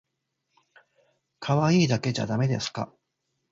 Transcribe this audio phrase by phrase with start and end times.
[1.39, 2.91] 可愛いだけじゃだめですか？